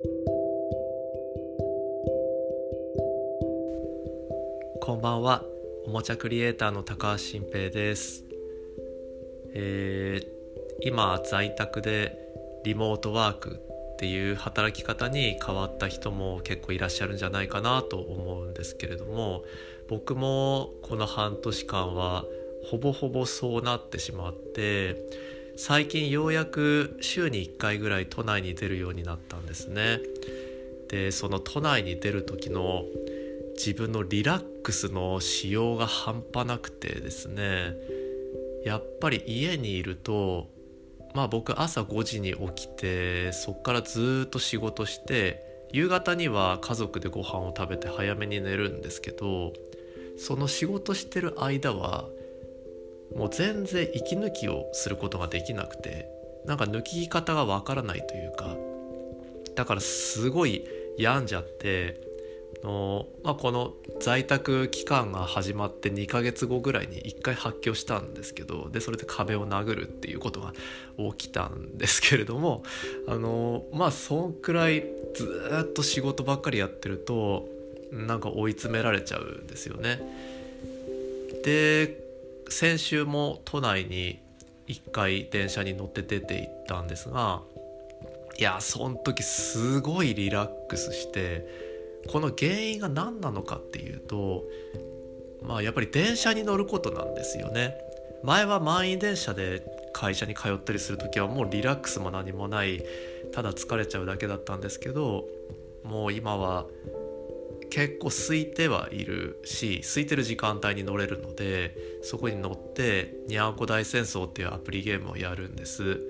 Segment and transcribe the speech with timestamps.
[0.00, 0.06] こ
[4.96, 5.44] んばんは。
[5.86, 8.24] おもちゃクリエイターの高橋新平です。
[9.54, 10.26] えー、
[10.82, 12.16] 今在宅で
[12.64, 13.60] リモートワーク
[13.94, 19.42] っていう働き方に変わった人も結構いらっしゃるんじゃないかなと思うんですけれども
[19.88, 22.24] 僕もこの半年間は
[22.70, 24.94] ほぼほぼそうなってしまって
[25.60, 29.98] 最近ようやく週に1回ぐらい都内に出るようになったんですね。
[30.88, 32.84] でその都内に出る時の
[33.56, 37.74] 自分のリラックスの仕様が半端なくてですね。
[38.64, 40.46] やっぱり家にいると
[41.12, 49.52] まあ僕朝5時に起きてそっからずっと仕事して夕方には家族でご飯を食べて早めに寝るんですけど
[50.18, 52.04] その仕事してる間は
[53.14, 56.08] もう全然息抜きをすることができなくて
[56.44, 58.56] なんか抜き方がわからないというか
[59.54, 60.64] だからすごい
[60.98, 62.08] 病んじゃって
[62.62, 70.52] の、まあ、この在宅期間が始まって2ヶ月後ぐらいに1回発狂したんですけどでそれで壁を殴るっていうことが
[71.16, 72.62] 起きたんですけれども
[73.06, 74.84] あのまあそんくらい
[75.14, 77.48] ずっと仕事ばっかりやってると
[77.92, 79.98] なんか追い詰められちゃうんですよね。
[81.42, 82.07] で
[82.50, 84.20] 先週も都内に
[84.68, 87.42] 1回電車に乗って出て行ったんですが
[88.38, 91.46] いやその時すごいリラックスして
[92.08, 94.44] この原因が何なのかっていうと
[95.42, 97.74] まあやっぱり電車に乗ることなんですよね。
[98.22, 102.82] 前は満員電車で会社に通ったりする時はもうリラックスも何もない
[103.32, 105.24] ただ疲れちゃうだけだったんですけど
[105.84, 106.66] もう今は
[107.70, 116.00] 結構空いてはいるし空いてる時間帯に乗れるのでそこに乗って「にゃんこ大戦争」っていうアプリゲームをやるんです。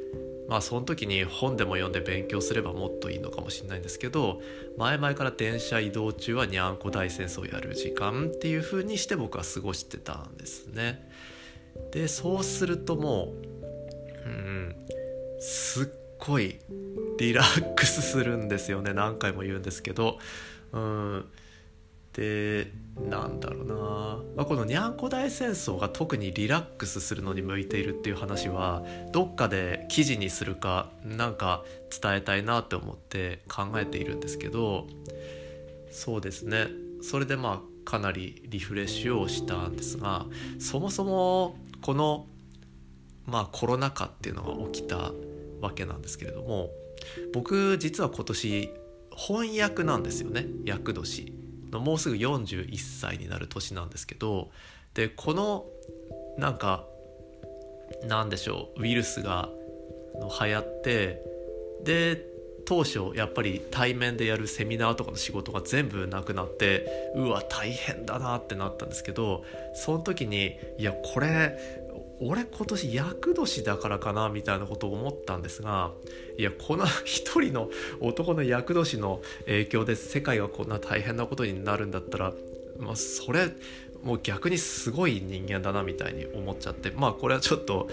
[0.49, 4.41] まあその時に本でも読んで勉強すればもっといいのかもしれないんですけど
[4.79, 11.07] 前々から電車移動中はにゃんこ大戦争をやる時間っていう風にして僕は過ごしてたんですね。
[11.93, 13.35] でそうするとも
[14.25, 14.77] ううん
[15.39, 15.87] すっ
[16.19, 16.59] ごい
[17.19, 18.95] リラックスするんですよね。
[18.95, 20.19] 何回も言うんですけど。
[20.73, 21.25] うん。
[22.13, 23.75] でなんだろうな、
[24.37, 34.87] まあ、このにゃんこ大戦争が特にリラックスするのに向いているっていう話はどっかで記事にするかなんか伝えたいなって思って考えているんですけど
[35.91, 36.67] そうですね。
[37.01, 40.27] それでまあかなりリフレッシュをしたんですが
[40.59, 42.27] そもそもこの、
[43.25, 45.13] まあ、コロナ禍っていうのが起きた
[45.61, 46.71] わけなんですけれども
[47.33, 48.75] 僕実は今年
[49.17, 50.47] 翻訳なんですよね。
[50.65, 51.38] 厄年。
[51.71, 54.51] のもうすぐ41歳になる年なんですけど
[54.95, 55.67] でこの
[56.39, 56.85] なんか
[58.05, 59.49] なんでしょうウイルスが
[60.41, 61.23] 流行って
[61.85, 62.25] で
[62.67, 69.43] 当初やっぱり対面でやるセミナーとかの仕事が全部なくなってうわ大変だなってなったんですけど
[69.73, 71.59] その時にいやこれ
[72.21, 75.93] 俺今年厄年だからかなみたいなことを思ったんですが
[76.39, 77.71] いやこの一人の
[78.01, 82.33] 男の厄年の影響で世界がこんな大変なことになるんだったら、
[82.79, 83.51] まあ、それ
[84.03, 87.89] もう逆にすごい人間だなみたいに思っちゃってまあこれはちょっと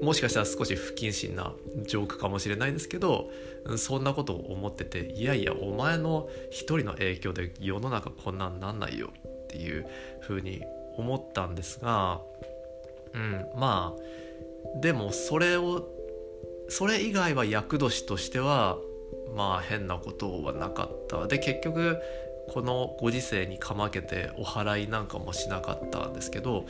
[0.00, 1.52] もしかしたら少し不謹慎な
[1.86, 3.30] ジョークかもしれないんですけど
[3.76, 9.86] そんなことを思ってていやいやお前の一人の影響で世の中こんなんなんないよっていう
[10.20, 10.62] ふうに
[10.96, 12.20] 思ったんですが
[13.14, 15.88] うんまあでもそれを
[16.68, 18.78] それ以外は厄年としては
[19.34, 21.98] まあ変なことはなかったで結局
[22.48, 26.66] このご時世にかまけてお祓いなんかもしなかったんですけど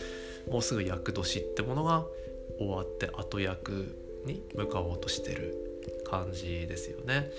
[0.50, 2.04] もうすぐ厄年ってものが
[2.58, 3.96] 終わって後役
[4.26, 5.56] に向かおうとしてる
[6.04, 7.30] 感じですよね。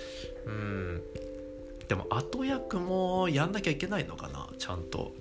[0.46, 1.02] うん
[1.88, 5.14] でも後役もやんなきゃいけないのかなちゃんと。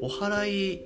[0.00, 0.82] お祓い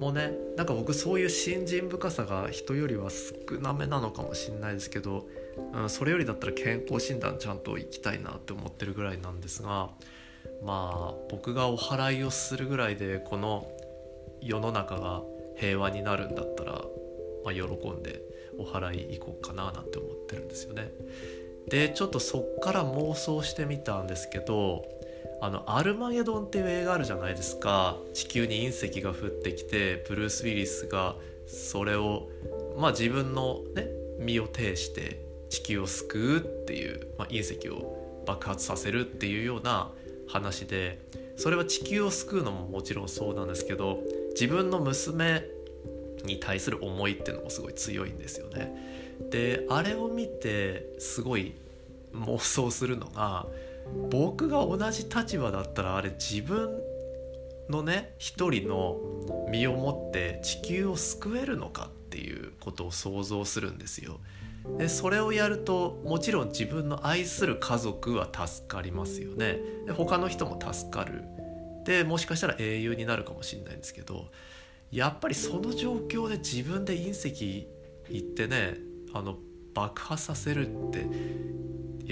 [0.00, 5.26] もねなんか僕そういう信心深さが人よりは少なめなのかもしれないですけど、
[5.72, 9.90] うん、それよりだったら健康診断ちゃんと行きたいなって思ってるぐらいなんですが
[10.64, 13.70] まあ僕がお祓いをするぐらいでこの
[14.40, 15.22] 世の中が
[15.56, 16.72] 平和になるんだったら、
[17.44, 18.20] まあ、喜んで
[18.58, 20.90] お祓い行こうかななんて思ってるんですよね。
[21.68, 24.84] でちょっとそっから妄想してみたんですけど
[25.42, 31.16] あの「アルマゲドン」っていう映画あるじゃないですか地球に隕石が降ってきてブルース・ウィリスが
[31.48, 32.30] それを
[32.78, 33.88] まあ自分のね
[34.20, 39.90] 身を挺して地球を救うっていう、まあ、隕石を爆発させるっていうような
[40.28, 41.00] 話で
[41.36, 43.98] それは地球を救うのももちろんそうなんですけど
[44.34, 45.44] 自分の娘
[46.24, 49.18] に対する思いっていうのもすごい強いんですよね。
[49.30, 51.54] であれを見てすごい
[52.14, 53.48] 妄想するのが
[54.10, 56.80] 僕が同じ立場だったらあれ自分
[57.68, 58.98] のね一人の
[59.50, 64.20] 身をもって地球を救えるのかっていうことを想像するんですよ。
[64.78, 71.24] でそれをやるともちろん自分の愛する家族は助かりますよねで他の人も助かる
[71.84, 74.28] でもしかしたら英雄になるかもしれないんですけど
[74.92, 77.68] やっぱりその状況で自分で隕石
[78.08, 78.76] 行ってね
[79.12, 79.36] あの
[79.74, 81.06] 爆破させるって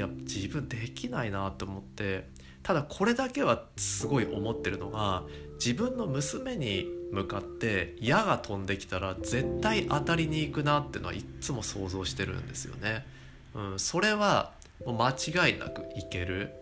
[0.01, 2.29] や自分できないなと思って
[2.63, 5.25] ただこれだけはすごい思ってるのが
[5.55, 13.05] 自分の娘に向かって矢が飛んできたら絶対当たりに行くなってのはいっつも想像してるんですよね。
[13.55, 14.53] うん、それは
[14.87, 16.53] もう間違いなくいける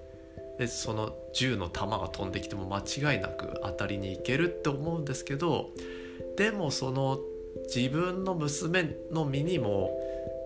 [0.59, 5.71] でその銃の弾が飛んできても間違いなく当たりに行けるって思うんですけど
[6.37, 7.21] でもその
[7.75, 10.01] 自分の娘の身にも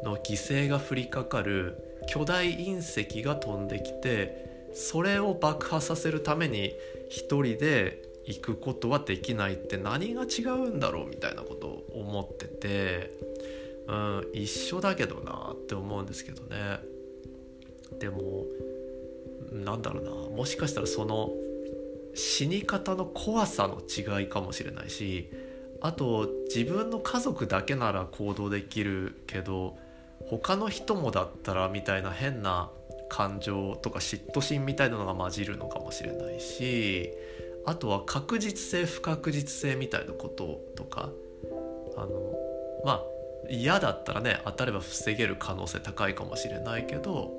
[0.05, 6.73] の犠牲が降りかかる巨大隕石が飛んできてそれを爆破させるために
[7.09, 13.11] 一人で行くことはできないって何が違うんだろうみたいなことを思ってて、
[13.89, 16.79] うん、一緒だけどなって思うんですけどね。
[17.99, 18.47] でも
[19.53, 20.11] なんだろうな。
[20.37, 21.31] もしかしたらその
[22.15, 25.31] 死に方の怖さの違いかもしれないし
[25.81, 29.77] あと自分の家族だけなら行動できるけど
[30.29, 32.71] 他の人もだったらみたいな変な
[33.09, 37.13] 感情とか嫉妬心みたいなのが混じるのかもしれないし
[37.67, 41.11] あとは確実性不確実性みたいなこととか
[41.97, 42.35] あの
[42.85, 43.03] まあ
[43.51, 47.33] 嫌だったらね当たれば防げる可能性高いかもしれないけど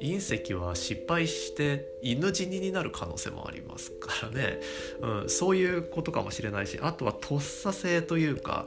[0.00, 4.60] 隕石は失敗して犬死にになる可能性もありますからね、
[5.00, 8.66] うん、そういうことかもしれないしあとはとっさ性というか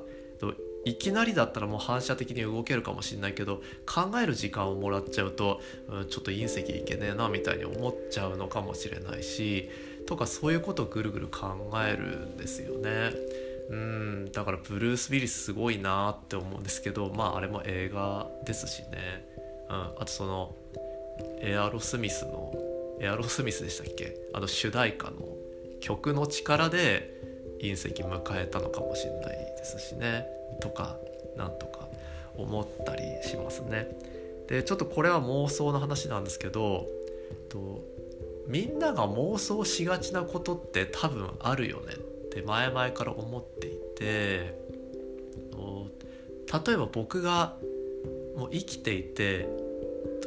[0.84, 9.70] いきなりだったらもう反射的に動けるかもしれないけど考える時間をもらっちゃうと、うん、ちょっと隕石いけねえなみたいに思っちゃうのかもしれないし
[10.08, 13.12] とかそういうことをぐるぐる考えるんですよね。
[13.70, 19.26] うんだからブルース・ウィリスすごいなって思うんですけどまああれも映画ですしね、
[19.70, 20.56] うん、あとその
[21.42, 22.54] エアロスミスの
[23.00, 24.18] エアロスミスでしたっけ？
[24.34, 25.20] あの主題歌の
[25.80, 27.21] 曲の力で
[27.62, 30.26] 隕石迎えたのかもしれないですしね
[30.60, 30.98] とか
[31.38, 31.88] なんとか
[32.36, 33.88] 思ったりしますね。
[34.48, 36.88] でちょっとこれは妄想の話なんですけど
[37.50, 37.84] と
[38.48, 41.98] みんなが妄想しがちなことって多分あるよねっ
[42.30, 44.60] て前々から思っていて
[46.52, 47.56] 例えば僕が
[48.36, 49.48] もう生きていて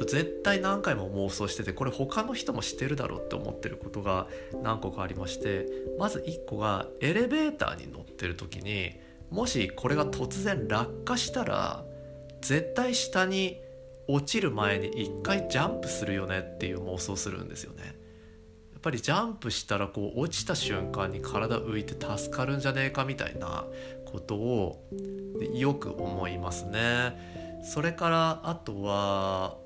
[0.03, 4.27] 絶対何回も妄想しててこれ他の人もしてるだろうって思ってることが
[4.61, 8.99] 何個かありましてまず1個がエレベーターに乗ってる時に
[9.29, 11.85] もしこれが突然落下したら
[12.41, 13.61] 絶対下に
[14.07, 17.83] 落ちる前に1回ジャンプするよねっていう妄想するんですよね。
[18.71, 23.65] やっぱりジャンプしたらこう落ちた瞬間に体浮いて助かるんじゃねえかみたいな
[24.05, 24.87] ことを
[25.55, 27.63] よく思いますね。
[27.63, 29.57] それからあとは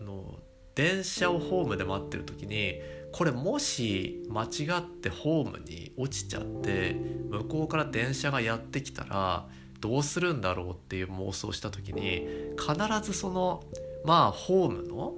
[0.00, 0.38] あの
[0.74, 2.80] 電車をホームで待ってる時に
[3.12, 6.94] これもし間違ってホームに落ちちゃって
[7.30, 9.48] 向こうから電車がやってきたら
[9.80, 12.26] どうするんだろうっていう妄想した時に
[12.58, 13.64] 必ずその
[14.04, 15.14] まあホームの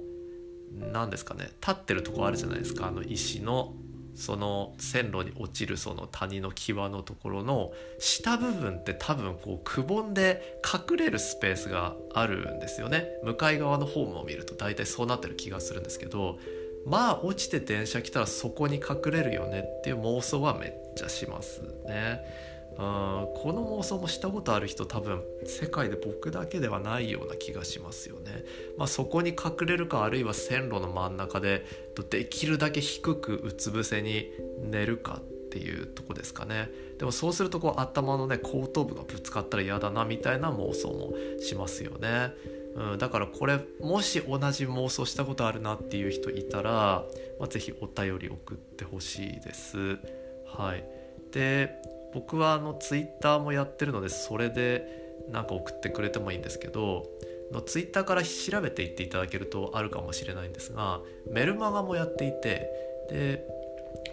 [0.91, 2.87] 何ですかね立ってるとこあるじゃないですか。
[2.87, 3.73] あの石の
[4.21, 16.37] その線路に落ちるその谷の際のところの下部分って多分こうくぼんで隠れるスペースがあるんですよね向かい側のホームを見ると大体そうなってる気がするんですけど
[16.85, 22.50] まあ落ちて電車来たらそこに隠れるよねっていう妄想はめっちゃしますね。
[22.77, 28.43] あこの妄想もしたことある人多分世界で僕だけではないような気がしますよね。
[28.77, 31.65] まあ、そこに隠れるかあるいは線路の真ん中で
[32.09, 34.31] できるだけ低くうつ伏せに
[34.63, 36.69] 寝るかっていうとこですかね。
[36.97, 42.31] でもそうするとこう頭のね後頭部がぶつかったら嫌だなみたいな妄想もしますよね。
[42.75, 47.03] うん、だからこれもし同じ妄想したことあるなっていう人いたら、
[47.37, 49.99] まあ、是非お便り送ってほしいです。
[50.47, 50.85] はい、
[51.31, 51.75] で
[52.13, 54.87] 僕はあのツイッターもやってるのでそれで
[55.29, 57.07] なんか送ってくれてもいいんですけど
[57.51, 62.69] のツイッターから調べていっていただけるとあるかもしれないんですがメルマガもやっていて
[63.09, 63.45] で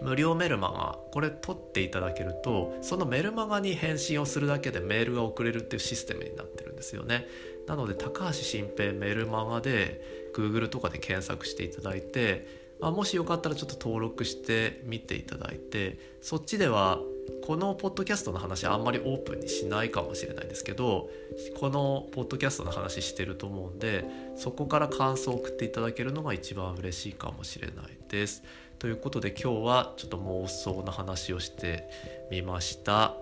[0.03, 7.27] 無料メルマガこれ取っていただけるとそのメルマガに返信をするだけでメールが送れるっていうシステムになってるんですよね。
[7.67, 10.01] なので高橋新平メルマガで
[10.35, 17.01] Google とかで検索していただいてまあ、もしよかったらちょっと登録してみていただいてそっちでは
[17.47, 21.11] このポッドキャストの話あんまりオープンにしないかもしれないんですけど
[21.59, 24.05] このポッドキャストの話してると思うんで
[24.37, 28.43] そこから感想を送っていただけるのが一番嬉しいかもしれないです。
[28.79, 31.89] ということで今日はちょっと妄想の話をして
[32.31, 33.15] みました。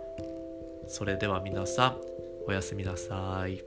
[0.89, 1.97] それでは皆さん
[2.47, 3.63] おやすみなさい。